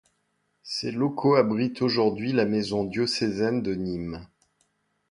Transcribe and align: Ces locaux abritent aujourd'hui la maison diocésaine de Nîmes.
Ces 0.63 0.89
locaux 0.91 1.35
abritent 1.35 1.83
aujourd'hui 1.83 2.33
la 2.33 2.45
maison 2.45 2.83
diocésaine 2.85 3.61
de 3.61 3.75
Nîmes. 3.75 4.27